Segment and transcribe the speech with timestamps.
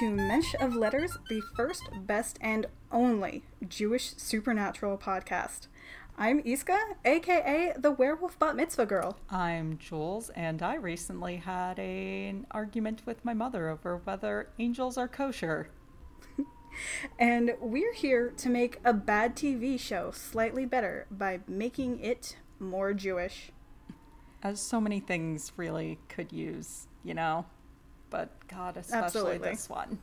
[0.00, 5.68] To Mensch of Letters, the first, best, and only Jewish supernatural podcast.
[6.18, 6.76] I'm Iska,
[7.06, 9.16] aka the Werewolf Bat Mitzvah Girl.
[9.30, 14.98] I'm Jules, and I recently had a, an argument with my mother over whether angels
[14.98, 15.70] are kosher.
[17.18, 22.92] And we're here to make a bad TV show slightly better by making it more
[22.92, 23.50] Jewish.
[24.42, 27.46] As so many things really could use, you know?
[28.10, 29.50] But God, especially Absolutely.
[29.50, 29.98] this one.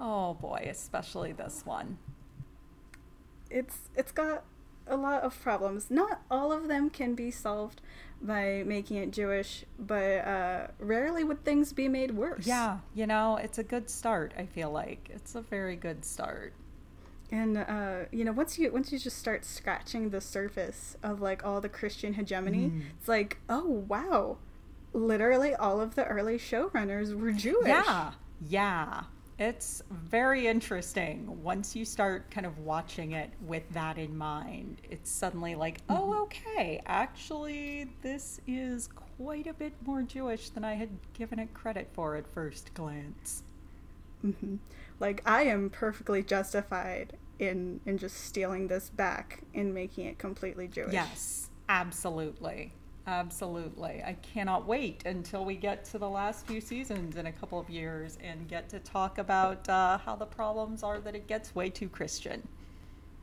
[0.00, 1.98] Oh boy, especially this one.
[3.50, 4.44] It's it's got
[4.86, 5.90] a lot of problems.
[5.90, 7.80] Not all of them can be solved
[8.20, 12.46] by making it Jewish, but uh, rarely would things be made worse.
[12.46, 15.08] Yeah, you know, it's a good start, I feel like.
[15.12, 16.52] It's a very good start.
[17.30, 21.44] And uh, you know, once you once you just start scratching the surface of like
[21.44, 22.82] all the Christian hegemony, Mm.
[22.98, 24.38] it's like, oh wow,
[24.94, 27.66] literally all of the early showrunners were Jewish.
[27.68, 29.04] Yeah, yeah.
[29.36, 31.42] It's very interesting.
[31.42, 36.22] Once you start kind of watching it with that in mind, it's suddenly like, oh,
[36.22, 41.88] okay, actually, this is quite a bit more Jewish than I had given it credit
[41.92, 43.42] for at first glance.
[44.22, 44.56] hmm
[45.00, 50.68] Like I am perfectly justified in in just stealing this back and making it completely
[50.68, 50.92] Jewish.
[50.92, 52.72] Yes, absolutely.
[53.06, 54.02] Absolutely.
[54.04, 57.68] I cannot wait until we get to the last few seasons in a couple of
[57.68, 61.68] years and get to talk about uh, how the problems are that it gets way
[61.68, 62.48] too Christian.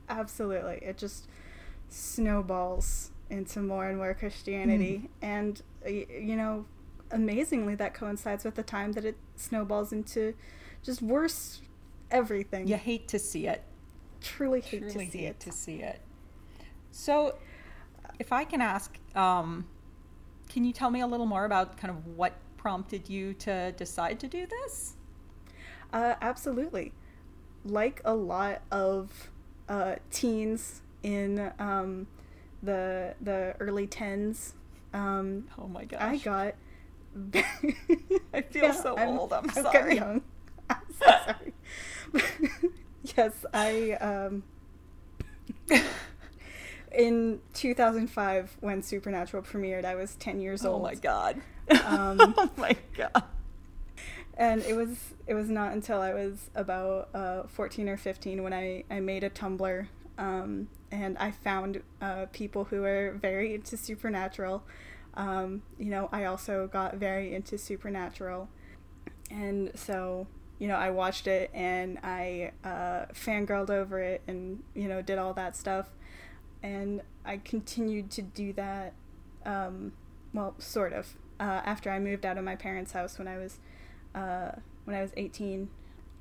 [0.07, 0.79] Absolutely.
[0.83, 1.27] It just
[1.89, 5.09] snowballs into more and more Christianity.
[5.21, 6.65] And, you know,
[7.09, 10.35] amazingly, that coincides with the time that it snowballs into
[10.83, 11.61] just worse
[12.11, 12.67] everything.
[12.67, 13.63] You hate to see it.
[14.21, 15.39] Truly hate Truly to see hate it.
[15.39, 16.01] to see it.
[16.91, 17.35] So,
[18.21, 19.65] if I can ask, um,
[20.47, 24.19] can you tell me a little more about kind of what prompted you to decide
[24.19, 24.93] to do this?
[25.91, 26.93] Uh, absolutely.
[27.65, 29.31] Like a lot of
[29.67, 32.05] uh, teens in um,
[32.61, 34.53] the the early tens,
[34.93, 36.01] um, Oh my gosh.
[36.01, 36.55] I got.
[38.33, 39.33] I feel so old.
[39.33, 39.95] I'm kinda sorry.
[39.95, 40.21] young.
[40.69, 41.53] I'm so sorry.
[43.17, 43.93] yes, I.
[43.93, 44.43] Um,
[46.93, 50.81] in 2005, when Supernatural premiered, I was 10 years old.
[50.81, 51.41] Oh my god.
[51.85, 53.23] Um, oh my god.
[54.37, 58.53] and it was it was not until I was about uh, 14 or 15 when
[58.53, 59.87] I, I made a Tumblr
[60.17, 64.63] um, and I found uh, people who were very into Supernatural.
[65.15, 68.47] Um, you know, I also got very into Supernatural,
[69.29, 70.27] and so
[70.59, 75.17] you know I watched it and I uh, fangirled over it and you know did
[75.17, 75.87] all that stuff,
[76.63, 78.93] and I continued to do that.
[79.45, 79.93] Um,
[80.33, 81.15] well, sort of.
[81.39, 83.57] Uh, after I moved out of my parents' house when I was
[84.13, 84.51] uh,
[84.85, 85.69] when I was 18,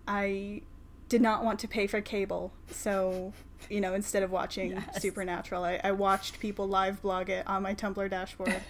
[0.08, 0.62] I
[1.08, 2.52] did not want to pay for cable.
[2.70, 3.32] So,
[3.68, 5.02] you know, instead of watching Yes.
[5.02, 8.62] Supernatural, I, I watched people live blog it on my Tumblr dashboard.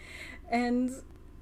[0.50, 0.90] and,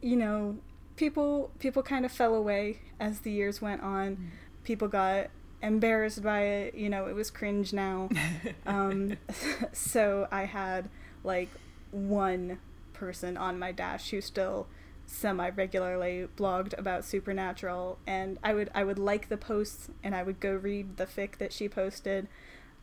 [0.01, 0.57] you know,
[0.97, 4.33] people people kind of fell away as the years went on.
[4.65, 5.29] People got
[5.67, 6.75] embarrassed by it.
[6.75, 8.09] You know, it was cringe now.
[8.67, 9.17] Um,
[9.73, 10.89] so I had
[11.23, 11.49] like
[11.93, 12.59] one
[12.93, 14.67] person on my dash who still
[15.07, 20.25] semi regularly blogged about supernatural and I would I would like the posts and I
[20.25, 22.27] would go read the fic that she posted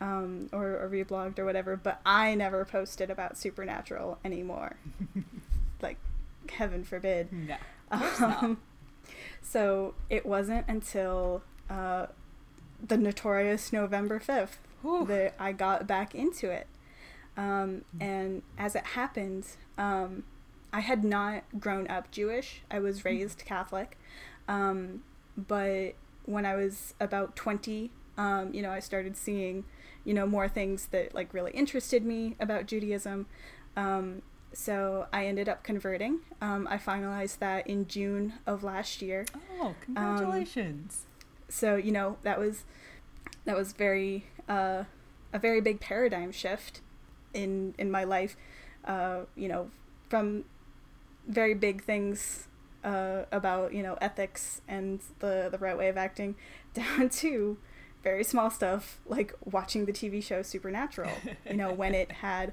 [0.00, 4.76] um, or, or reblogged or whatever but I never posted about supernatural anymore
[5.82, 5.98] like
[6.50, 7.56] heaven forbid no.
[7.90, 8.58] Um,
[9.42, 12.06] so it wasn't until uh,
[12.86, 15.06] the notorious November 5th Whew.
[15.06, 16.66] that I got back into it.
[17.36, 19.46] Um, and as it happened,
[19.76, 20.24] um,
[20.72, 22.62] I had not grown up Jewish.
[22.70, 23.98] I was raised Catholic.
[24.48, 25.02] Um,
[25.36, 25.94] but
[26.26, 29.64] when I was about 20, um, you know, I started seeing,
[30.04, 33.26] you know, more things that like really interested me about Judaism.
[33.76, 34.22] Um,
[34.52, 36.20] so I ended up converting.
[36.40, 39.26] Um, I finalized that in June of last year
[39.60, 41.06] Oh, congratulations.
[41.48, 42.64] So you know that was
[43.44, 44.84] that was very uh,
[45.32, 46.80] a very big paradigm shift
[47.32, 48.36] in in my life
[48.84, 49.70] uh, you know
[50.08, 50.44] from
[51.26, 52.48] very big things
[52.84, 56.34] uh, about you know ethics and the the right way of acting
[56.74, 57.56] down to
[58.02, 61.10] very small stuff like watching the TV show Supernatural
[61.48, 62.52] you know when it had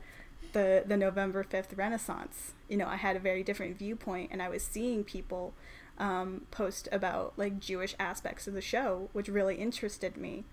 [0.54, 2.54] the the November 5th Renaissance.
[2.70, 5.54] You know I had a very different viewpoint and I was seeing people
[6.02, 10.44] um, post about like Jewish aspects of the show, which really interested me.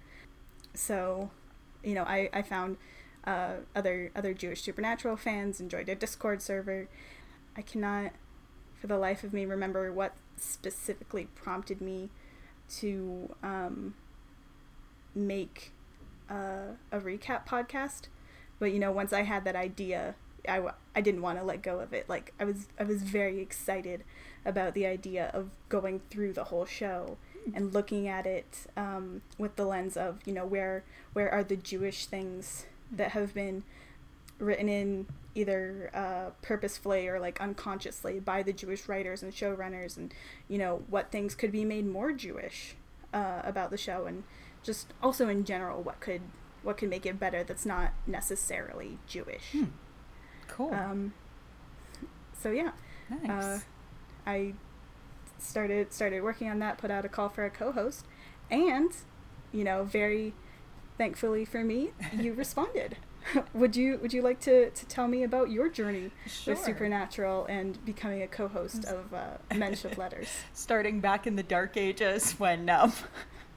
[0.75, 1.31] So,
[1.83, 2.77] you know, I, I found
[3.25, 6.87] uh, other other Jewish supernatural fans, enjoyed a Discord server.
[7.57, 8.13] I cannot,
[8.79, 12.11] for the life of me, remember what specifically prompted me
[12.77, 13.95] to um,
[15.15, 15.73] make
[16.31, 18.03] uh, a recap podcast,
[18.59, 20.15] but you know, once I had that idea,
[20.47, 22.07] I, w- I didn't want to let go of it.
[22.07, 24.05] Like I was I was very excited
[24.45, 27.17] about the idea of going through the whole show
[27.55, 31.57] and looking at it um, with the lens of you know where where are the
[31.57, 33.65] Jewish things that have been
[34.39, 40.13] written in either uh, purposefully or like unconsciously by the Jewish writers and showrunners, and
[40.49, 42.75] you know what things could be made more Jewish
[43.13, 44.25] uh, about the show, and
[44.63, 46.23] just also in general what could
[46.63, 49.53] what could make it better that's not necessarily Jewish.
[49.53, 49.65] Hmm.
[50.49, 50.75] Cool.
[50.75, 51.15] Um,
[52.41, 52.73] so yeah,
[53.11, 53.45] nice.
[53.45, 53.61] uh,
[54.29, 54.53] I
[55.39, 56.79] started started working on that.
[56.79, 58.05] Put out a call for a co-host,
[58.51, 58.93] and
[59.53, 60.35] you know, very
[60.99, 62.97] thankfully for me, you responded.
[63.53, 66.55] would you Would you like to, to tell me about your journey Sure.
[66.55, 70.29] with Supernatural and becoming a co-host of uh, Mensch of Letters?
[70.55, 72.93] starting back in the dark ages when um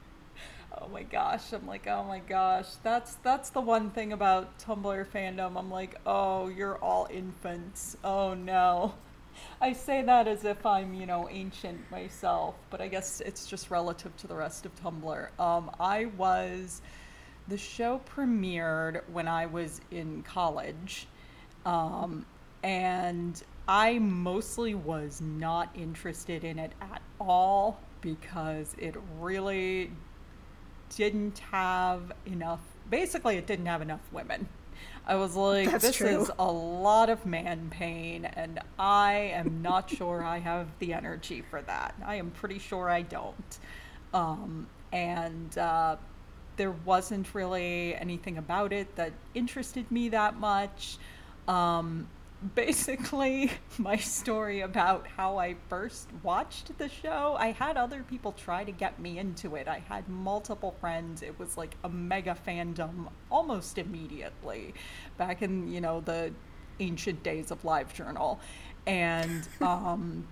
[0.82, 5.06] oh my gosh i'm like oh my gosh that's that's the one thing about tumblr
[5.08, 8.94] fandom i'm like oh you're all infants oh no
[9.60, 13.72] i say that as if i'm you know ancient myself but i guess it's just
[13.72, 16.82] relative to the rest of tumblr um i was
[17.48, 21.08] the show premiered when i was in college
[21.66, 22.26] um,
[22.64, 29.92] and I mostly was not interested in it at all because it really
[30.96, 32.60] didn't have enough.
[32.90, 34.48] Basically, it didn't have enough women.
[35.06, 36.22] I was like, That's this true.
[36.22, 41.42] is a lot of man pain, and I am not sure I have the energy
[41.50, 41.96] for that.
[42.06, 43.60] I am pretty sure I don't.
[44.14, 45.96] Um, and uh,
[46.58, 50.98] there wasn't really anything about it that interested me that much.
[51.48, 52.08] Um,
[52.56, 58.64] basically, my story about how I first watched the show, I had other people try
[58.64, 59.68] to get me into it.
[59.68, 61.22] I had multiple friends.
[61.22, 64.74] It was like a mega fandom almost immediately
[65.18, 66.32] back in, you know, the
[66.80, 68.40] ancient days of LiveJournal.
[68.88, 70.28] And, um,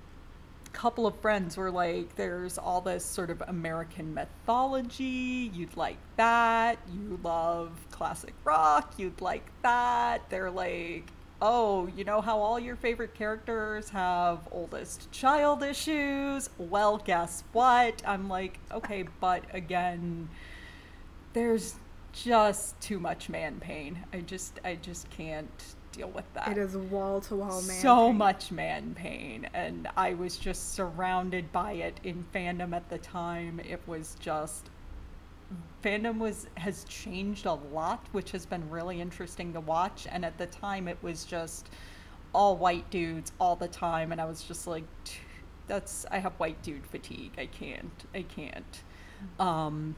[0.71, 5.51] couple of friends were like, there's all this sort of American mythology.
[5.53, 6.77] You'd like that.
[6.93, 8.93] You love classic rock.
[8.97, 10.29] You'd like that.
[10.29, 11.05] They're like,
[11.41, 16.49] oh, you know how all your favorite characters have oldest child issues?
[16.57, 18.01] Well, guess what?
[18.05, 20.29] I'm like, okay, but again,
[21.33, 21.75] there's
[22.11, 23.99] just too much man pain.
[24.13, 25.49] I just, I just can't
[25.91, 27.69] deal with that It is wall to wall man.
[27.69, 27.81] Pain.
[27.81, 28.17] So pain.
[28.17, 33.59] much man pain and i was just surrounded by it in fandom at the time
[33.67, 34.69] it was just
[35.83, 40.07] fandom was has changed a lot which has been really interesting to watch.
[40.11, 41.69] And at the time it was just
[42.33, 44.11] all white dudes all the time.
[44.11, 44.83] And i was just like
[45.67, 47.31] that's i have white dude fatigue.
[47.37, 48.83] I can't i can't.
[49.39, 49.95] Um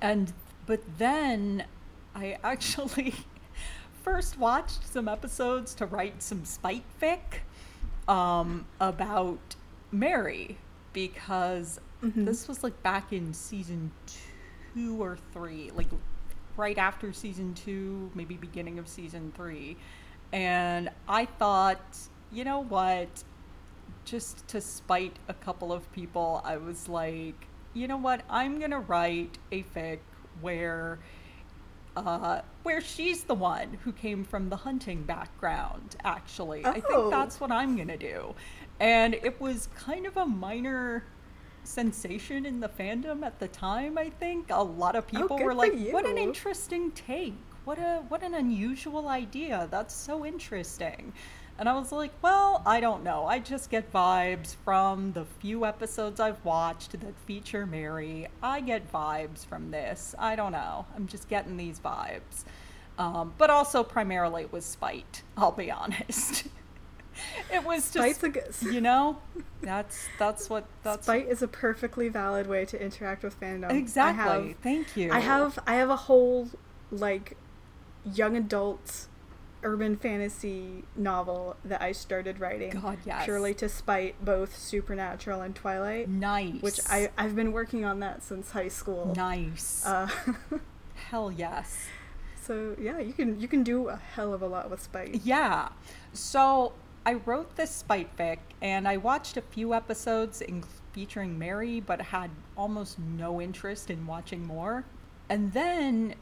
[0.00, 0.32] and
[0.66, 1.64] but then
[2.14, 3.14] i actually
[4.02, 7.40] first watched some episodes to write some spite fic
[8.08, 9.56] um, about
[9.92, 10.56] Mary
[10.94, 12.24] because Mhm.
[12.24, 14.18] this was like back in season two
[15.00, 15.88] or three, like
[16.56, 19.76] right after season two, maybe beginning of season three.
[20.32, 21.98] And I thought,
[22.32, 23.08] you know what?
[24.04, 28.22] Just to spite a couple of people, I was like, you know what?
[28.28, 29.98] I'm going to write a fic
[30.40, 30.98] where
[31.96, 36.64] uh, where she's the one who came from the hunting background, actually.
[36.64, 36.80] I Oh.
[36.80, 38.34] think that's what I'm going to do.
[38.80, 41.02] And it was kind of a minor
[41.68, 44.46] sensation in the fandom at the time, I think.
[44.50, 47.34] A lot of people good were like, what an interesting take.
[47.64, 49.68] What a what an unusual idea.
[49.70, 51.12] That's so interesting.
[51.58, 53.26] And I was like, well, I don't know.
[53.26, 58.28] I just get vibes from the few episodes I've watched that feature Mary.
[58.42, 60.14] I get vibes from this.
[60.18, 60.86] I don't know.
[60.94, 62.44] I'm just getting these vibes.
[62.96, 66.46] Um, but also, primarily, it was spite, I'll be honest.
[67.52, 68.32] it was just, a
[68.62, 69.18] you know,
[69.62, 73.70] that's that's what that's Spite is a perfectly valid way to interact with fandom.
[73.70, 74.48] exactly.
[74.48, 75.12] Have, Thank you.
[75.12, 76.48] I have I have a whole
[76.90, 77.36] like
[78.04, 79.06] young adult
[79.62, 83.24] urban fantasy novel that I started writing God, yes.
[83.24, 86.62] purely to spite both Supernatural and Twilight, nice.
[86.62, 89.12] which I I've been working on that since high school.
[89.16, 89.84] nice.
[89.84, 90.08] Uh,
[91.10, 91.86] Hell yes.
[92.42, 95.22] so yeah, you can you can do a hell of a lot with spite.
[95.24, 95.68] Yeah.
[96.12, 96.72] So
[97.08, 100.62] I wrote this spite fic and I watched a few episodes in,
[100.92, 104.84] featuring Mary, but had almost no interest in watching more.
[105.30, 106.14] And then,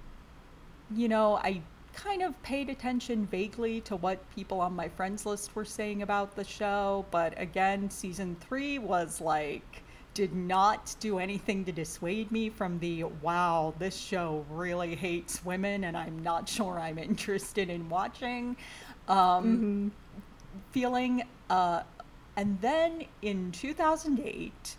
[0.95, 1.61] you know, I
[1.93, 6.37] kind of paid attention vaguely to what people on my friends list were saying about
[6.37, 7.05] the show.
[7.11, 9.83] But again, season three was like
[10.15, 15.83] did not do anything to dissuade me from the wow, this show really hates women
[15.83, 18.57] and I'm not sure I'm interested in watching
[19.09, 19.89] um, mm-hmm.
[20.73, 21.23] Feeling.
[21.49, 21.83] Uh,
[22.37, 24.77] and then in 2008,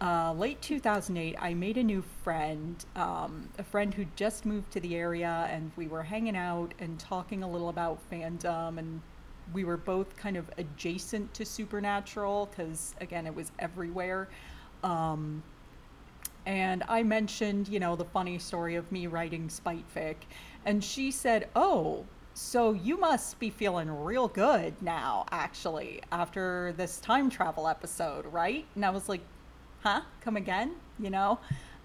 [0.00, 4.80] uh, late 2008, I made a new friend, um, a friend who just moved to
[4.80, 8.78] the area, and we were hanging out and talking a little about fandom.
[8.78, 9.02] And
[9.52, 14.28] we were both kind of adjacent to Supernatural because, again, it was everywhere.
[14.82, 15.42] Um,
[16.46, 20.16] and I mentioned, you know, the funny story of me writing Spite Fic.
[20.64, 22.06] And she said, Oh,
[22.40, 28.64] so you must be feeling real good now, actually, after this time travel episode, right?
[28.74, 29.20] And I was like,
[29.80, 30.00] Huh?
[30.22, 30.72] Come again?
[30.98, 31.38] You know?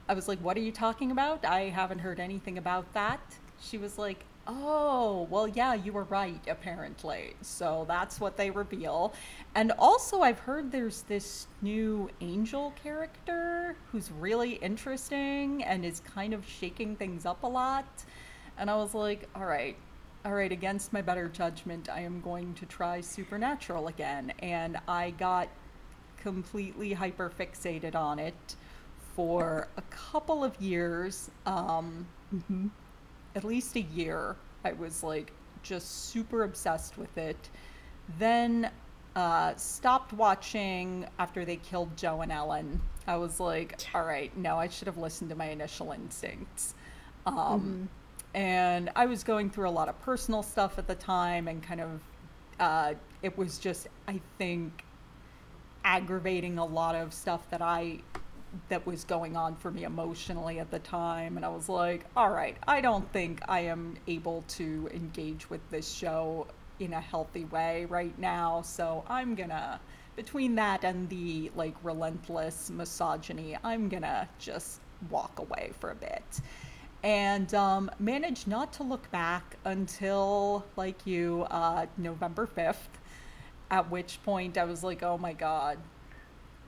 [0.08, 1.44] I was like, What are you talking about?
[1.46, 3.20] I haven't heard anything about that.
[3.62, 7.36] She was like, Oh, well, yeah, you were right, apparently.
[7.42, 9.14] So that's what they reveal.
[9.56, 16.34] And also, I've heard there's this new angel character who's really interesting and is kind
[16.34, 18.06] of shaking things up a lot.
[18.58, 19.76] And I was like, all right,
[20.26, 24.34] all right, against my better judgment, I am going to try Supernatural again.
[24.40, 25.48] And I got
[26.18, 28.56] completely hyper fixated on it
[29.16, 31.30] for a couple of years.
[31.46, 32.68] Um, mm-hmm
[33.36, 34.36] at least a year.
[34.64, 37.50] I was like just super obsessed with it.
[38.18, 38.72] Then
[39.16, 42.82] uh, stopped watching after they killed Jo and Ellen.
[43.08, 46.74] I was like, all right, no, I should have listened to my initial instincts.
[47.26, 47.84] Um, mm-hmm.
[48.36, 51.80] And I was going through a lot of personal stuff at the time, and kind
[51.80, 52.02] of,
[52.60, 54.84] uh, it was just, I think,
[55.86, 58.02] aggravating a lot of stuff that I
[58.70, 61.38] that was going on for me emotionally at the time.
[61.38, 65.62] And I was like, all right, I don't think I am able to engage with
[65.70, 66.48] this show
[66.80, 68.62] in a healthy way right now.
[68.62, 69.80] So I'm gonna,
[70.16, 76.42] between that and the like relentless misogyny, I'm gonna just walk away for a bit.
[77.04, 82.76] And um, managed not to look back until, like you, uh, November 5th,
[83.70, 85.78] at which point I was like, oh my God,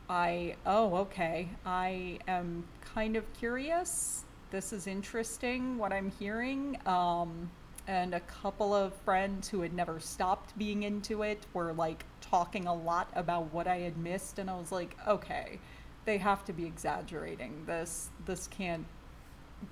[0.10, 1.50] I, oh, okay.
[1.65, 4.24] I am kind of curious.
[4.51, 6.77] This is interesting what I'm hearing.
[6.86, 7.50] Um,
[7.88, 12.67] and a couple of friends who had never stopped being into it were like talking
[12.67, 14.39] a lot about what I had missed.
[14.39, 15.60] And I was like, okay,
[16.05, 17.63] they have to be exaggerating.
[17.65, 18.86] This, this can't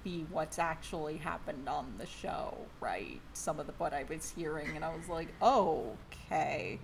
[0.03, 3.19] be what's actually happened on the show, right?
[3.33, 4.75] Some of the, what I was hearing.
[4.75, 6.79] And I was like, oh, okay.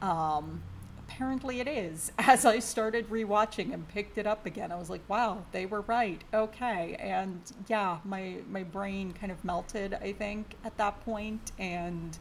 [0.00, 0.62] Um,
[0.98, 2.12] apparently it is.
[2.18, 5.82] As I started rewatching and picked it up again, I was like, wow, they were
[5.82, 6.22] right.
[6.32, 6.96] Okay.
[6.98, 12.16] And yeah, my my brain kind of melted, I think, at that point and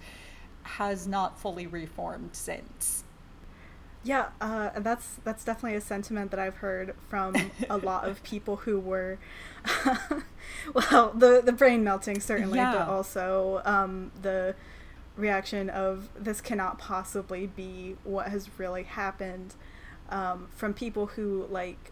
[0.63, 3.03] has not fully reformed since.
[4.03, 7.36] Yeah, uh, that's that's definitely a sentiment that I've heard from
[7.70, 9.20] a lot of people who were,
[10.74, 12.72] well, the the brain melting certainly, yeah.
[12.72, 14.55] but also um, the
[15.15, 19.53] reaction of this cannot possibly be what has really happened
[20.10, 21.91] um, from people who like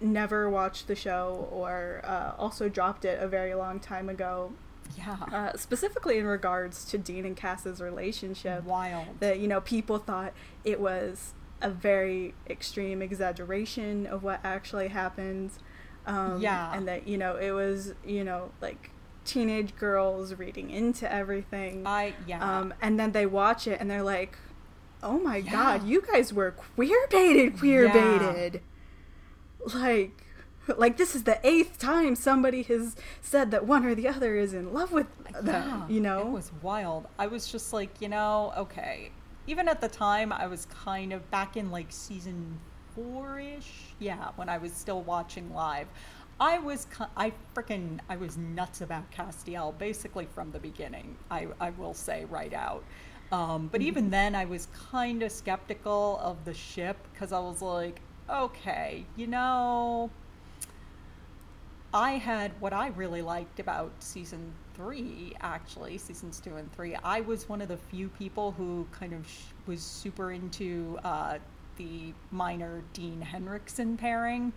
[0.00, 4.52] never watched the show or uh, also dropped it a very long time ago.
[4.96, 5.16] Yeah.
[5.32, 8.64] Uh, specifically in regards to Dean and Cas's relationship.
[8.64, 9.06] Wild.
[9.20, 10.32] That, you know, people thought
[10.64, 15.52] it was a very extreme exaggeration of what actually happened.
[16.06, 16.74] Um, yeah.
[16.74, 18.90] And that, you know, it was, you know, like
[19.24, 21.86] teenage girls reading into everything.
[21.86, 22.58] I yeah.
[22.58, 24.36] Um, and then they watch it and they're like,
[25.02, 25.52] "Oh my yeah.
[25.52, 27.92] god, you guys were queer baited, queer yeah.
[27.92, 28.62] baited."
[29.74, 30.24] Like,
[30.76, 34.54] like this is the eighth time somebody has said that one or the other is
[34.54, 35.06] in love with
[35.40, 35.68] them.
[35.68, 37.06] Yeah, you know, it was wild.
[37.18, 39.12] I was just like, you know, okay.
[39.46, 42.58] Even at the time, I was kind of back in like season
[42.94, 43.94] four ish.
[43.98, 45.88] Yeah, when I was still watching live.
[46.38, 51.16] I was I freaking I was nuts about Castiel basically from the beginning.
[51.30, 52.82] I I will say right out.
[53.32, 54.10] Um, but even mm-hmm.
[54.10, 59.26] then, I was kind of skeptical of the ship because I was like, okay, you
[59.28, 60.10] know,
[61.94, 66.96] I had what I really liked about season three, actually, seasons two and three.
[67.04, 71.38] I was one of the few people who kind of sh- was super into uh,
[71.76, 74.52] the Minor Dean Henriksen pairing.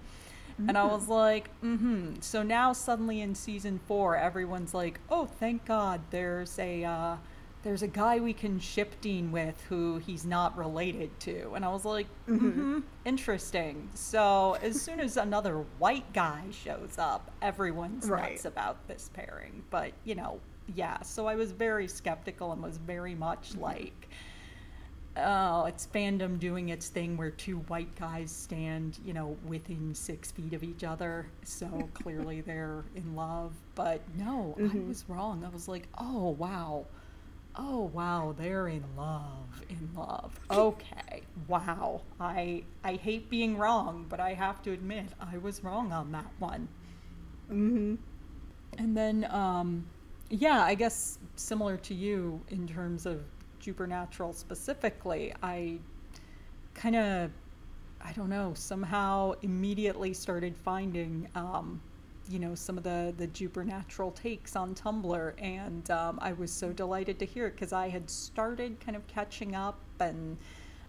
[0.54, 0.70] Mm-hmm.
[0.70, 2.16] And I was like, mm-hmm.
[2.22, 7.16] So now suddenly in season four, everyone's like, oh, thank God there's a uh,
[7.64, 11.54] there's a guy we can ship Dean with who he's not related to.
[11.54, 12.80] And I was like, mm-hmm, mm-hmm.
[13.06, 13.90] interesting.
[13.94, 18.32] So as soon as another white guy shows up, everyone's right.
[18.32, 19.64] nuts about this pairing.
[19.70, 20.42] But, you know,
[20.76, 21.02] yeah.
[21.04, 23.62] So I was very skeptical and was very much mm-hmm.
[23.62, 24.10] like,
[25.16, 30.32] oh, it's fandom doing its thing where two white guys stand, you know, within six
[30.32, 31.28] feet of each other.
[31.44, 33.54] So clearly they're in love.
[33.74, 34.78] But no, mm-hmm.
[34.78, 35.46] I was wrong.
[35.46, 36.86] I was like, oh, wow.
[37.56, 40.40] Oh wow, they're in love, in love.
[40.52, 42.02] Okay, wow.
[42.20, 46.32] I I hate being wrong, but I have to admit I was wrong on that
[46.40, 46.68] one.
[47.52, 47.98] Mhm.
[48.78, 49.86] And then, um,
[50.30, 53.24] yeah, I guess similar to you in terms of
[53.60, 55.80] Supernatural specifically, I
[56.74, 57.32] kind of,
[58.02, 61.82] I don't know, somehow immediately started finding, um,
[62.30, 66.72] you know, some of the the Supernatural takes on Tumblr, and um, I was so
[66.72, 70.38] delighted to hear it because I had started kind of catching up and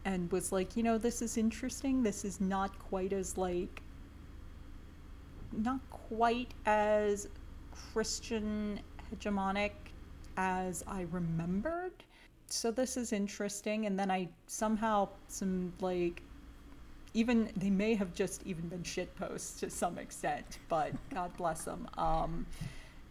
[0.04, 2.02] and was like, you know, this is interesting.
[2.02, 3.82] This is not quite as like
[5.52, 7.28] not quite as
[7.92, 9.72] Christian hegemonic
[10.36, 11.92] as I remembered
[12.54, 13.86] so this is interesting.
[13.86, 16.22] And then I somehow some like
[17.14, 21.64] even they may have just even been shit posts to some extent, but God bless
[21.64, 21.88] them.
[21.96, 22.46] Um,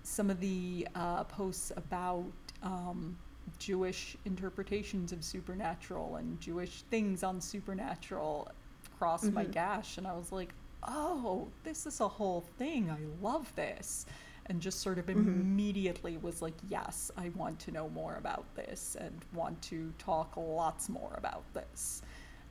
[0.03, 2.25] some of the uh, posts about
[2.62, 3.17] um,
[3.57, 8.51] Jewish interpretations of supernatural and Jewish things on supernatural
[8.98, 9.36] crossed mm-hmm.
[9.36, 10.53] my dash, and I was like,
[10.88, 12.91] oh, this is a whole thing.
[12.91, 14.05] I love this
[14.48, 15.19] and just sort of mm-hmm.
[15.19, 20.36] immediately was like, yes, I want to know more about this and want to talk
[20.36, 22.01] lots more about this.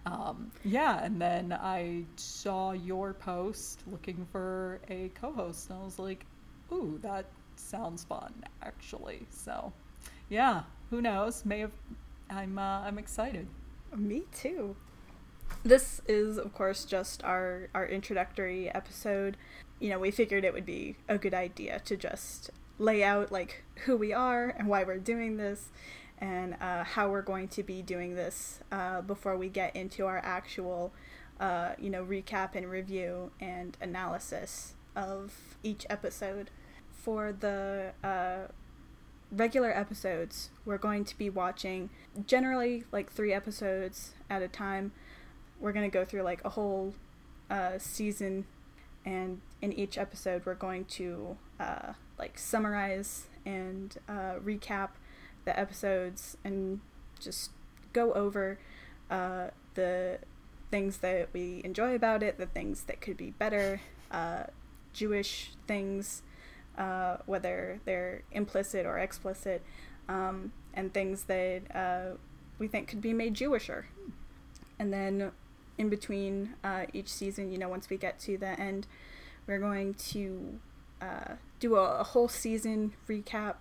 [0.04, 5.84] Um, yeah, and then I saw your post looking for a co host, and I
[5.84, 6.26] was like,
[6.72, 8.32] ooh, that sounds fun,
[8.62, 9.26] actually.
[9.30, 9.72] So,
[10.28, 11.44] yeah, who knows?
[11.44, 11.72] May have.
[12.30, 13.46] I'm, uh, I'm excited.
[13.94, 14.74] Me too.
[15.64, 19.36] This is, of course, just our, our introductory episode
[19.82, 23.64] you know, we figured it would be a good idea to just lay out like
[23.84, 25.70] who we are and why we're doing this
[26.22, 30.18] and uh, how we're going to be doing this uh, before we get into our
[30.18, 30.94] actual,
[31.40, 36.48] uh, you know, recap and review and analysis of each episode.
[36.92, 38.52] For the uh,
[39.32, 41.90] regular episodes, we're going to be watching
[42.24, 44.92] generally like three episodes at a time.
[45.58, 46.94] We're going to go through like a whole
[47.50, 48.46] uh, season
[49.04, 54.90] and in each episode we're going to uh, like summarize and recap
[55.44, 56.80] the episodes and
[57.20, 57.50] just
[57.92, 58.58] go over
[59.10, 60.18] uh, the
[60.70, 64.44] things that we enjoy about it, the things that could be better, uh,
[64.92, 66.22] Jewish things,
[66.76, 69.62] uh, whether they're implicit or explicit,
[70.08, 72.16] um, and things that uh,
[72.58, 73.84] we think could be made Jewisher.
[74.78, 75.32] And then
[75.78, 78.86] in between uh, each season, you know, once we get to the end,
[79.46, 80.58] we're going to
[81.00, 83.56] uh, do a, a, whole season recap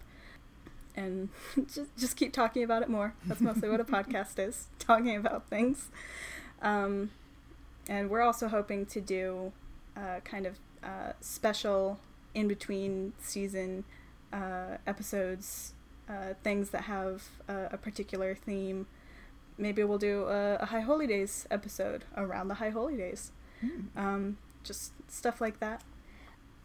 [0.95, 1.29] and
[1.73, 3.13] just, just keep talking about it more.
[3.25, 5.89] That's mostly what a podcast is talking about things.
[6.61, 7.11] Um,
[7.87, 9.51] and we're also hoping to do
[9.97, 11.99] uh, kind of uh, special
[12.33, 13.83] in between season
[14.31, 15.73] uh, episodes,
[16.07, 18.87] uh, things that have a particular theme
[19.61, 23.31] maybe we'll do a, a, High Holy Days episode around the High Holy Days.
[23.63, 23.85] Mm.
[23.95, 25.83] Um, just stuff like that.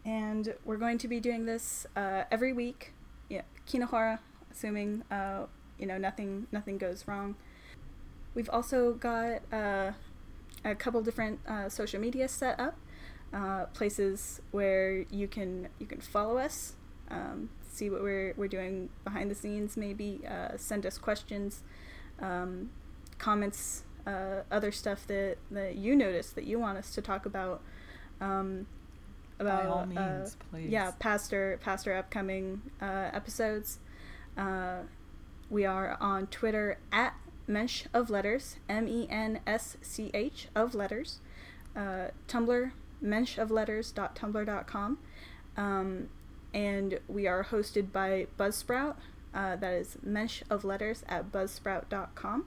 [0.05, 2.93] And we're going to be doing this uh, every week.
[3.29, 4.19] Yeah, Kinahora,
[4.51, 5.47] assuming uh,
[5.79, 7.37] you know nothing nothing goes wrong.
[8.35, 9.93] We've also got uh,
[10.65, 12.77] a couple different uh, social media set up,
[13.33, 16.75] uh, places where you can you can follow us,
[17.11, 19.77] um, see what we're we're doing behind the scenes.
[19.77, 21.63] Maybe uh, send us questions
[22.21, 22.71] um,
[23.19, 27.63] comments, uh, other stuff that, that you notice that you want us to talk about.
[28.21, 28.67] Um,
[29.39, 33.79] about By all uh, means, uh, yeah, past or past or upcoming uh, episodes.
[34.37, 34.81] Uh,
[35.49, 37.15] we are on Twitter at
[37.47, 41.21] Mensch of Letters, M E N S C H of Letters.
[41.75, 42.73] Uh, Tumblr,
[43.05, 44.99] menschofletters.tumblr.com.
[45.57, 46.09] Um,
[46.55, 48.97] and we are hosted by Buzzsprout,
[49.35, 52.47] uh, that is Mensch of Letters at buzzsprout.com.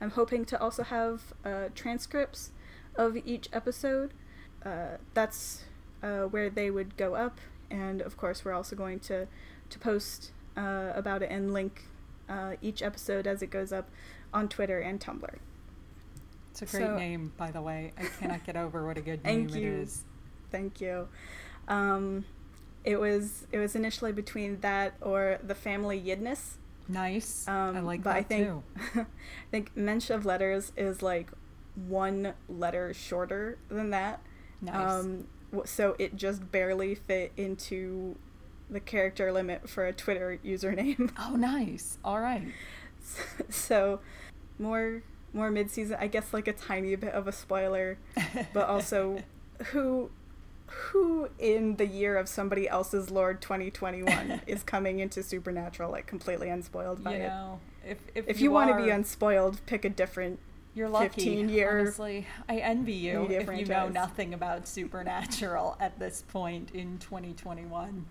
[0.00, 2.50] I'm hoping to also have uh, transcripts
[2.94, 4.12] of each episode.
[4.64, 5.64] Uh, that's
[6.02, 7.38] uh, where they would go up,
[7.70, 9.26] and of course, we're also going to
[9.70, 11.84] to post uh, about it and link
[12.28, 13.90] uh, each episode as it goes up
[14.32, 15.36] on Twitter and Tumblr.
[16.50, 17.92] It's a great so, name, by the way.
[17.98, 19.56] I cannot get over what a good name you.
[19.56, 20.04] it is.
[20.50, 21.08] Thank you.
[21.68, 22.24] Um,
[22.84, 26.56] it was it was initially between that or the family Yidness.
[26.88, 27.46] Nice.
[27.46, 28.62] Um, I like but that I think, too.
[29.00, 29.06] I
[29.50, 31.30] think Mensch of Letters is like
[31.74, 34.20] one letter shorter than that.
[34.62, 34.74] Nice.
[34.74, 35.26] Um,
[35.64, 38.16] so it just barely fit into
[38.70, 41.10] the character limit for a Twitter username.
[41.18, 41.98] Oh, nice.
[42.04, 42.48] All right.
[43.48, 44.00] So,
[44.58, 45.96] more more mid-season.
[46.00, 47.98] I guess like a tiny bit of a spoiler,
[48.52, 49.22] but also
[49.66, 50.10] who
[50.66, 56.50] who in the year of somebody else's Lord 2021 is coming into Supernatural like completely
[56.50, 57.28] unspoiled by you it.
[57.28, 60.40] know, if if, If you, want to be unspoiled, pick a different
[60.78, 61.24] You're lucky.
[61.24, 66.70] 15 year Honestly, I envy you if you know nothing about Supernatural at this point
[66.70, 68.06] in 2021.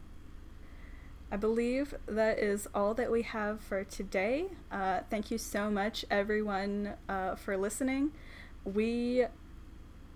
[1.32, 4.48] I believe that is all that we have for today.
[4.70, 8.12] Uh, thank you so much, everyone, uh, for listening.
[8.66, 9.24] We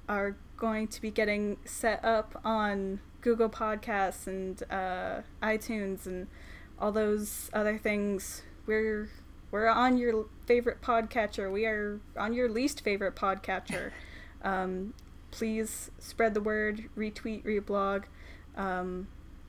[0.09, 6.27] are going to be getting set up on Google Podcasts and uh, iTunes and
[6.77, 8.41] all those other things.
[8.65, 9.07] We're
[9.51, 11.51] we're on your favorite podcatcher.
[11.51, 13.91] We are on your least favorite podcatcher.
[14.43, 14.93] um,
[15.29, 18.03] please spread the word, retweet, reblog.
[18.55, 19.07] Um,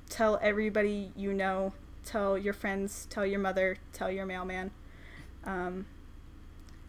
[0.09, 1.73] tell everybody you know.
[2.05, 3.07] Tell your friends.
[3.11, 3.77] Tell your mother.
[3.93, 4.73] Tell your mailman.
[5.45, 5.87] Um,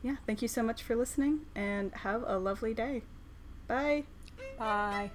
[0.02, 3.04] yeah, thank you so much for listening and have a lovely day.
[3.68, 4.04] Bye.
[4.58, 5.12] Bye.